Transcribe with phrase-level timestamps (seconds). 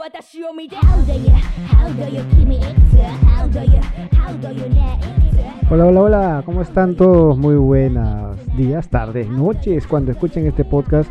[0.00, 1.28] 私を見て How do you,
[1.68, 3.78] how do you 君いくつ How do you,
[4.10, 7.36] how do you ねいくつ Hola, hola, hola, ¿cómo están todos?
[7.36, 11.10] Muy buenos días, tardes, noches cuando escuchen este podcast.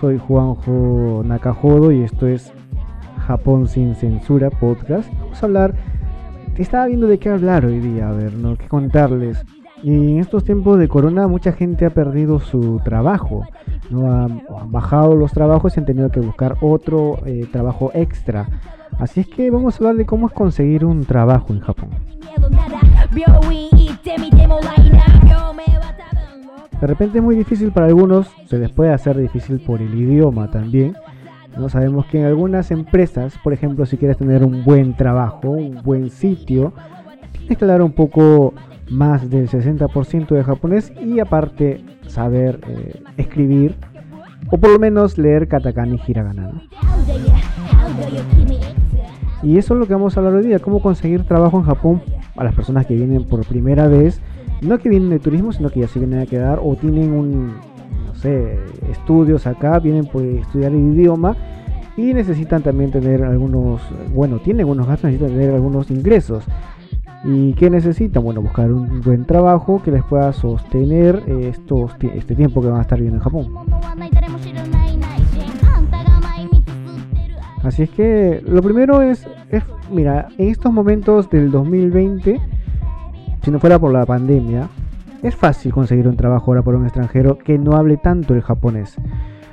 [0.00, 2.54] Soy Juanjo Nakajodo y esto es
[3.26, 5.12] Japón sin censura podcast.
[5.20, 5.74] Vamos a hablar,
[6.56, 8.56] estaba viendo de qué hablar hoy día, a ver, ¿no?
[8.56, 9.44] ¿Qué contarles?
[9.83, 13.47] Y en estos tiempos de corona mucha gente ha perdido su trabajo,
[13.89, 14.11] ¿no?
[14.11, 18.47] han, bajado los trabajos y han tenido que buscar otro eh, trabajo extra.
[18.99, 21.89] Así es que vamos a hablar de cómo es conseguir un trabajo en Japón.
[26.79, 30.49] De repente es muy difícil para algunos, se les puede hacer difícil por el idioma
[30.49, 30.95] también.
[31.57, 35.81] No sabemos que en algunas empresas, por ejemplo, si quieres tener un buen trabajo, un
[35.83, 36.73] buen sitio,
[37.33, 38.53] tienes que hablar un poco
[38.91, 43.75] más del 60% de japonés y aparte saber eh, escribir
[44.51, 46.51] o por lo menos leer katakana y hiragana.
[49.43, 52.01] Y eso es lo que vamos a hablar hoy día, cómo conseguir trabajo en Japón
[52.35, 54.21] a las personas que vienen por primera vez,
[54.61, 57.47] no que vienen de turismo, sino que ya se vienen a quedar o tienen un,
[58.05, 58.59] no sé,
[58.91, 61.35] estudios acá, vienen por estudiar el idioma
[61.97, 63.81] y necesitan también tener algunos,
[64.13, 66.43] bueno, tienen algunos gastos, necesitan tener algunos ingresos.
[67.23, 68.23] ¿Y qué necesitan?
[68.23, 72.79] Bueno, buscar un buen trabajo que les pueda sostener eh, estos, este tiempo que van
[72.79, 73.53] a estar viviendo en Japón.
[77.63, 82.41] Así es que lo primero es, es, mira, en estos momentos del 2020,
[83.43, 84.67] si no fuera por la pandemia,
[85.21, 88.95] es fácil conseguir un trabajo ahora por un extranjero que no hable tanto el japonés.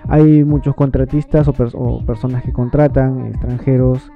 [0.09, 1.75] Hay muchos contratistas o, pers
[2.07, 4.11] personas que contratan extranjeros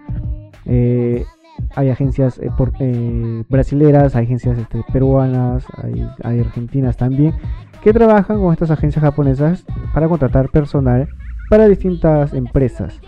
[0.65, 1.27] eh,
[1.75, 7.35] hay agencias eh, por, eh, brasileras, hay agencias este, peruanas, hay, hay, argentinas también,
[7.83, 11.09] que trabajan con estas agencias japonesas para contratar personal
[11.49, 12.99] para distintas empresas.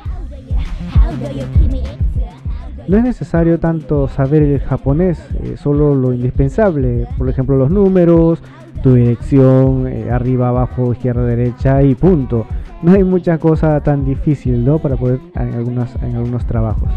[2.87, 8.43] No es necesario tanto saber el japonés, eh, solo lo indispensable, por ejemplo los números,
[8.83, 12.45] tu dirección, eh, arriba, abajo, izquierda, derecha y punto.
[12.83, 14.79] No hay mucha cosa tan difícil ¿no?
[14.79, 16.91] para poder en, algunas, en algunos trabajos.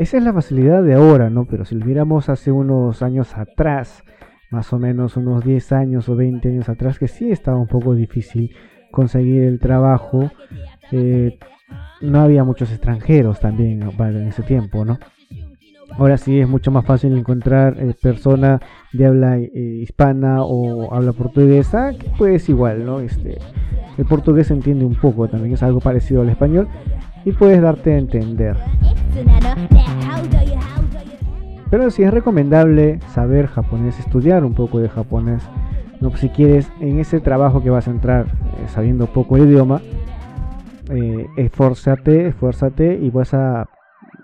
[0.00, 1.44] Esa es la facilidad de ahora, ¿no?
[1.44, 4.02] Pero si lo miramos hace unos años atrás,
[4.48, 7.94] más o menos unos 10 años o 20 años atrás, que sí estaba un poco
[7.94, 8.50] difícil
[8.90, 10.30] conseguir el trabajo.
[10.90, 11.38] eh,
[12.00, 14.98] no había muchos extranjeros también en ese tiempo, ¿no?
[15.98, 18.58] Ahora sí es mucho más fácil encontrar eh, persona
[18.94, 19.50] de habla eh,
[19.82, 23.00] hispana o habla portuguesa, que pues igual, ¿no?
[23.00, 23.36] Este,
[23.98, 26.68] el portugués se entiende un poco, también es algo parecido al español
[27.24, 28.56] y puedes darte a entender.
[31.70, 35.42] Pero sí es recomendable saber japonés, estudiar un poco de japonés.
[36.00, 39.44] No, pues, si quieres, en ese trabajo que vas a entrar eh, sabiendo poco el
[39.44, 39.80] idioma,
[40.90, 43.68] eh, esfuérzate, y vas a...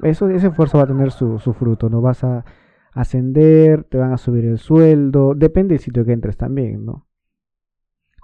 [0.02, 2.00] Eso, ese esfuerzo va a tener su, su fruto, ¿no?
[2.00, 2.44] Vas a
[2.92, 7.05] ascender, te van a subir el sueldo, depende del sitio que entres también, ¿no?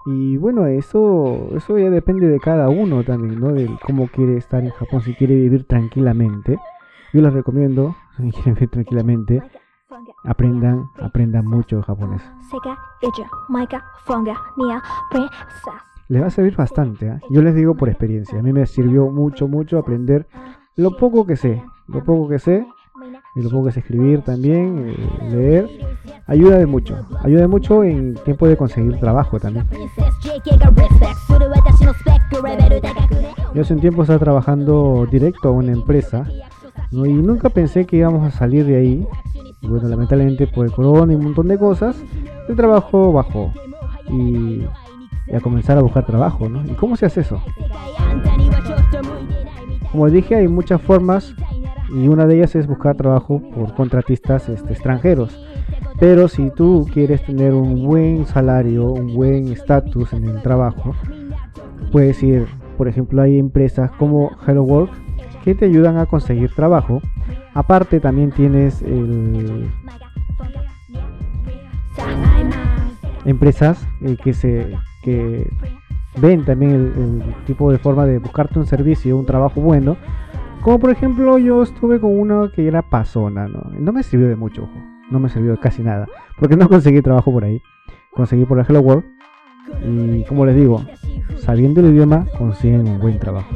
[0.05, 3.53] Y bueno, eso, eso ya depende de cada uno también, ¿no?
[3.53, 6.57] De cómo quiere estar en Japón, si quiere vivir tranquilamente.
[7.13, 9.41] Yo les recomiendo, si quieren vivir tranquilamente,
[10.23, 12.21] aprendan, aprendan mucho japonés.
[16.09, 17.19] Les va a servir bastante, ¿eh?
[17.29, 20.27] yo les digo por experiencia, a mí me sirvió mucho, mucho aprender
[20.75, 22.67] lo poco que sé, lo poco que sé,
[23.35, 25.69] y lo pongas a escribir también, eh, leer,
[26.27, 29.65] ayuda de mucho, ayuda de mucho en tiempo de conseguir trabajo también.
[33.53, 36.27] Yo hace un tiempo estaba trabajando directo a una empresa
[36.91, 37.05] ¿no?
[37.05, 39.07] y nunca pensé que íbamos a salir de ahí.
[39.61, 41.95] Bueno, lamentablemente por el corona y un montón de cosas,
[42.49, 43.53] el trabajo bajó
[44.09, 44.65] y,
[45.27, 46.65] y a comenzar a buscar trabajo, ¿no?
[46.65, 47.41] ¿Y cómo se hace eso?
[49.91, 51.33] Como dije, hay muchas formas
[51.91, 55.39] y una de ellas es buscar trabajo por contratistas este, extranjeros.
[55.99, 60.95] Pero si tú quieres tener un buen salario, un buen estatus en el trabajo,
[61.91, 62.47] puedes ir,
[62.77, 64.91] por ejemplo, hay empresas como Hello Work
[65.43, 67.01] que te ayudan a conseguir trabajo.
[67.53, 69.69] Aparte también tienes el-
[73.25, 75.49] empresas eh, que se que
[76.21, 79.97] ven también el, el tipo de forma de buscarte un servicio, un trabajo bueno.
[80.63, 83.69] Como por ejemplo, yo estuve con una que era pasona, ¿no?
[83.77, 84.81] No me sirvió de mucho, ojo.
[85.11, 86.07] No me sirvió de casi nada.
[86.39, 87.61] Porque no conseguí trabajo por ahí.
[88.11, 89.03] Conseguí por la Hello World.
[89.85, 90.81] Y como les digo,
[91.37, 93.47] sabiendo el idioma consiguen un buen trabajo.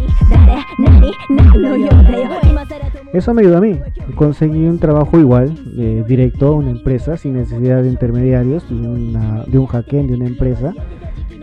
[3.14, 3.80] Eso me ayudó a mí.
[4.16, 9.44] Conseguí un trabajo igual, eh, directo a una empresa, sin necesidad de intermediarios, de, una,
[9.46, 10.74] de un hackeo de una empresa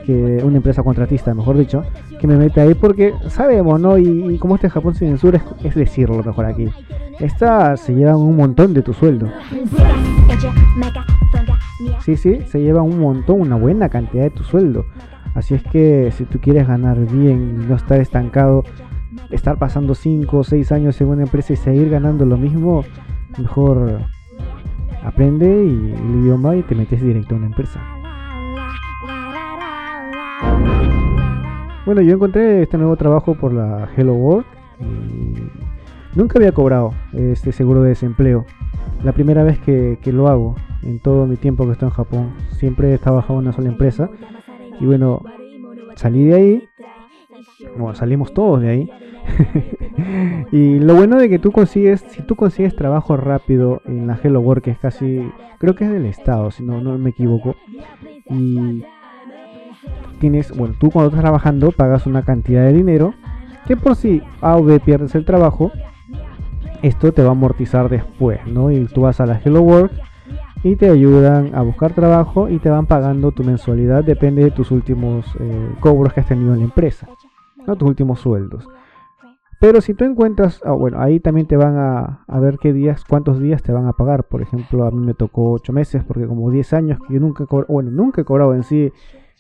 [0.05, 1.83] que una empresa contratista, mejor dicho,
[2.21, 3.99] que me mete ahí porque sabemos, ¿no?
[3.99, 6.69] Y, como este Japón sin censura es, es decirlo mejor aquí.
[7.21, 9.29] Esta se llevan un montón de tu sueldo.
[12.05, 14.87] Sí, sí, se lleva un montón, una buena cantidad de tu sueldo.
[15.35, 18.65] Así es que si tú quieres ganar bien y no estar estancado,
[19.31, 22.85] estar pasando 5 o 6 años en una empresa y seguir ganando lo mismo,
[23.39, 24.01] mejor
[25.05, 27.81] aprende y el idioma y te metes directo a una empresa.
[31.87, 34.47] Bueno, yo encontré este nuevo trabajo por la Hello World
[34.81, 38.47] y nunca había cobrado este seguro de desempleo.
[39.03, 42.33] La primera vez que, lo hago en todo mi tiempo que estoy en Japón.
[42.53, 44.09] Siempre he trabajado en una sola empresa.
[44.81, 45.23] Y bueno,
[45.95, 46.69] salí de ahí.
[47.77, 48.91] Bueno, salimos todos de ahí.
[50.53, 54.41] y lo bueno de que tú consigues, si tú consigues trabajo rápido en la Hello
[54.41, 55.21] World, que es casi,
[55.59, 57.57] creo que es del Estado, si no, no me equivoco.
[58.31, 58.85] Y
[60.57, 63.15] bueno, tú cuando estás trabajando pagas una cantidad de dinero
[63.67, 65.73] que por si A o B pierdes el trabajo,
[66.83, 68.71] esto te va a amortizar después, ¿no?
[68.71, 69.93] Y tú vas a la Hello Work
[70.63, 74.71] y te ayudan a buscar trabajo y te van pagando tu mensualidad, depende de tus
[74.71, 77.07] últimos eh, cobros que has tenido en la empresa,
[77.67, 77.77] ¿no?
[77.77, 78.69] Tus últimos sueldos.
[79.61, 83.03] Pero si tú encuentras, ah, bueno, ahí también te van a, a, ver qué días,
[83.09, 84.25] cuántos días te van a pagar.
[84.25, 87.47] Por ejemplo, a mí me tocó 8 meses porque como 10 años que yo nunca,
[87.69, 88.93] bueno, nunca he cobrado en sí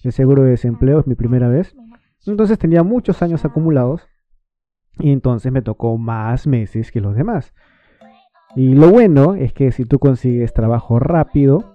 [0.04, 1.74] el seguro de desempleo, es mi primera vez.
[2.26, 4.08] Entonces tenía muchos años acumulados
[4.98, 7.52] y entonces me tocó más meses que los demás.
[8.56, 11.74] Y lo bueno es que si tú consigues trabajo rápido,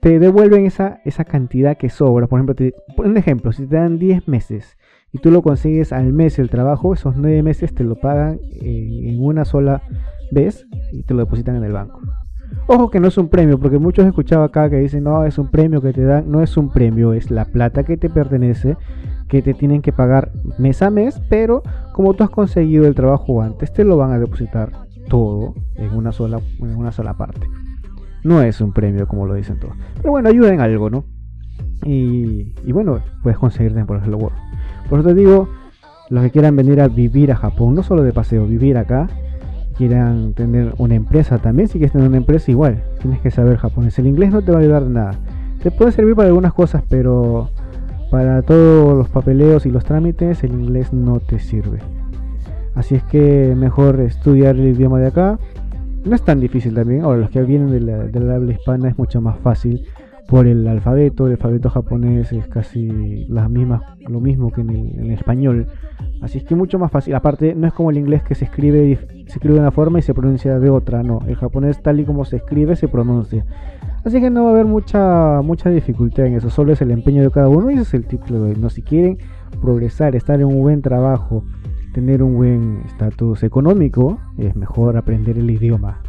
[0.00, 2.26] te devuelven esa, esa cantidad que sobra.
[2.26, 2.66] Por ejemplo,
[2.96, 4.78] un ejemplo, si te dan 10 meses
[5.12, 9.22] y tú lo consigues al mes el trabajo, esos 9 meses te lo pagan en
[9.22, 9.82] una sola
[10.32, 12.00] vez y te lo depositan en el banco.
[12.66, 15.38] Ojo que no es un premio, porque muchos he escuchado acá que dicen, no, es
[15.38, 16.30] un premio que te dan.
[16.30, 18.76] No es un premio, es la plata que te pertenece,
[19.28, 21.62] que te tienen que pagar mes a mes, pero
[21.92, 24.70] como tú has conseguido el trabajo antes, te lo van a depositar
[25.08, 27.46] todo en una sola, en una sola parte.
[28.22, 29.74] No es un premio, como lo dicen todos.
[29.96, 31.04] Pero bueno, ayuda en algo, ¿no?
[31.84, 34.36] Y, bueno, puedes conseguir por el World.
[34.88, 35.48] Por eso te digo,
[36.10, 39.08] los que quieran venir a vivir a Japón, no solo de paseo, vivir acá,
[39.80, 43.98] quieran tener una empresa también, si quieres tener una empresa igual, tienes que saber japonés.
[43.98, 45.12] El inglés no te va a ayudar nada.
[45.62, 47.48] Te puede servir para algunas cosas, pero
[48.10, 51.78] para todos los papeleos y los trámites el inglés no te sirve.
[52.74, 55.38] Así es que mejor estudiar el idioma de acá.
[56.04, 57.02] No es tan difícil también.
[57.02, 59.86] Ahora, los que vienen de la, habla hispana es mucho más fácil
[60.30, 61.26] por el alfabeto.
[61.26, 65.66] El alfabeto japonés es casi las mismas, lo mismo que en el español.
[66.22, 67.14] Así es que mucho más fácil.
[67.16, 68.96] Aparte, no es como el inglés que se escribe,
[69.26, 71.02] se escribe de una forma y se pronuncia de otra.
[71.02, 73.44] No, el japonés tal y como se escribe se pronuncia.
[74.04, 76.48] Así que no va a haber mucha, mucha dificultad en eso.
[76.48, 78.54] Solo es el empeño de cada uno y ese es el hoy.
[78.56, 79.18] No, si quieren
[79.60, 81.44] progresar, estar en un buen trabajo,
[81.92, 86.00] tener un buen estatus económico, es mejor aprender el idioma.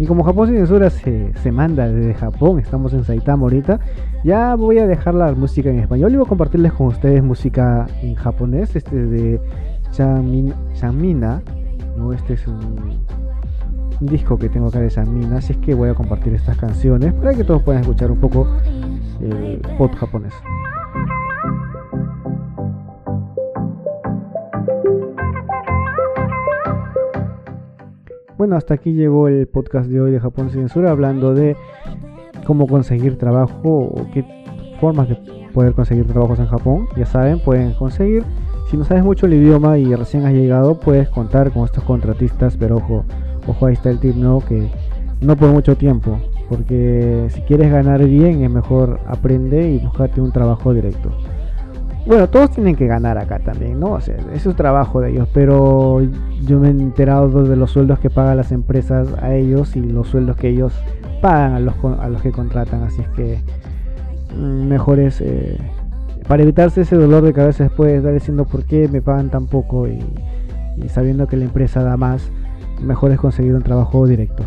[0.00, 3.80] Y como Japón sin censura se, se, manda desde Japón, estamos en Saitama ahorita,
[4.24, 7.86] ya voy a dejar la música en español y voy a compartirles con ustedes música
[8.00, 9.38] en japonés, este de
[9.92, 11.42] Chamina,
[11.98, 12.14] ¿no?
[12.14, 12.98] Este es un,
[14.00, 17.34] disco que tengo acá de Chamina, así es que voy a compartir estas canciones para
[17.34, 18.48] que todos puedan escuchar un poco
[19.20, 20.32] el pop japonés.
[28.40, 31.58] Bueno, hasta aquí llegó el podcast de hoy de Japón censura hablando de
[32.46, 34.24] cómo conseguir trabajo o qué
[34.80, 35.18] formas de
[35.52, 36.88] poder conseguir trabajos en Japón.
[36.96, 38.24] Ya saben, pueden conseguir.
[38.70, 42.56] Si no sabes mucho el idioma y recién has llegado, puedes contar con estos contratistas,
[42.56, 43.04] pero ojo,
[43.46, 44.40] ojo ahí está el tip, ¿no?
[44.40, 44.70] Que
[45.20, 46.18] no por mucho tiempo,
[46.48, 51.10] porque si quieres ganar bien es mejor aprende y buscarte un trabajo directo.
[52.10, 53.92] Bueno, todos tienen que ganar acá también, ¿no?
[53.92, 56.02] O sea, es un trabajo de ellos, pero
[56.44, 60.08] yo me he enterado de los sueldos que pagan las empresas a ellos y los
[60.08, 60.72] sueldos que ellos
[61.22, 63.38] pagan a los, a los que contratan, así es que
[64.36, 65.56] mm, mejor es, eh,
[66.26, 69.46] para evitarse ese dolor de cabeza después de estar diciendo por qué me pagan tan
[69.46, 70.00] poco y,
[70.88, 72.28] sabiendo que la empresa da más,
[72.82, 74.42] mejor es conseguir un trabajo directo.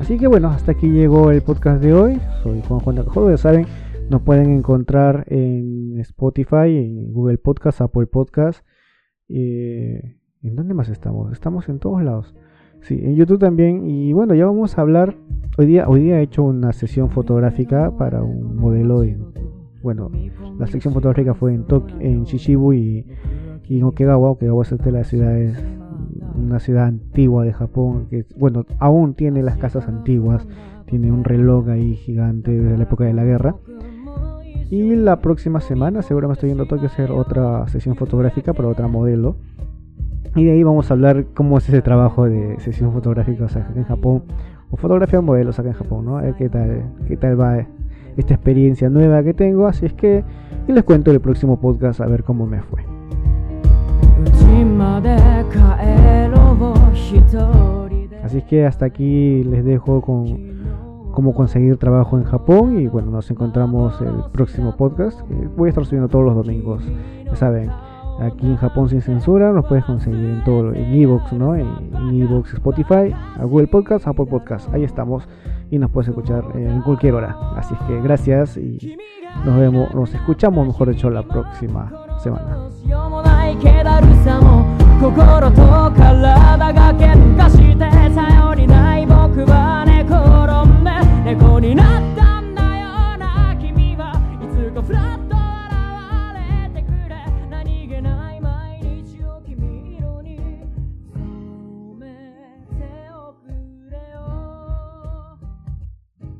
[0.00, 2.20] Así que bueno, hasta aquí llegó el podcast de hoy.
[2.44, 2.96] Soy Juan Juan
[3.26, 8.66] de ya saben nos pueden encontrar en Spotify, en Google Podcast, Apple Podcast.
[9.28, 11.32] Eh, ¿En dónde más estamos?
[11.32, 12.34] Estamos en todos lados.
[12.82, 13.88] Sí, en YouTube también.
[13.88, 15.16] Y bueno, ya vamos a hablar.
[15.56, 19.16] Hoy día, hoy día he hecho una sesión fotográfica para un modelo de.
[19.80, 20.10] Bueno,
[20.58, 23.06] la sección fotográfica fue en Tokio, en Chichibu y,
[23.68, 24.30] y en Okegawa.
[24.30, 25.56] Okegawa es de las ciudades
[26.34, 30.46] una ciudad antigua de Japón, que bueno, aún tiene las casas antiguas,
[30.86, 33.54] tiene un reloj ahí gigante de la época de la guerra.
[34.70, 38.52] Y la próxima semana seguro me estoy yendo a Tokio a hacer otra sesión fotográfica
[38.52, 39.34] para otra modelo.
[40.36, 43.82] Y de ahí vamos a hablar cómo es ese trabajo de sesión fotográfica acá en
[43.82, 44.22] Japón,
[44.70, 46.18] o fotografía de modelos acá en Japón, ¿no?
[46.18, 47.66] A ver qué tal, qué tal va
[48.16, 49.66] esta experiencia nueva que tengo.
[49.66, 50.22] Así es que
[50.68, 52.84] les cuento el próximo podcast a ver cómo me fue.
[58.22, 60.49] Así es que hasta aquí les dejo con
[61.12, 65.20] cómo conseguir trabajo en Japón y bueno, nos encontramos el próximo podcast.
[65.56, 66.82] voy a estar subiendo todos los domingos,
[67.24, 67.70] ya saben.
[68.20, 71.54] Aquí en Japón sin censura nos puedes conseguir en todo en Evox, ¿no?
[71.56, 71.68] En
[72.12, 74.72] Evox, Spotify, Google Podcast, Apple Podcast.
[74.74, 75.26] Ahí estamos
[75.70, 77.34] y nos puedes escuchar en cualquier hora.
[77.56, 78.96] Así que gracias y
[79.44, 82.68] nos vemos, nos escuchamos, mejor dicho, la próxima semana.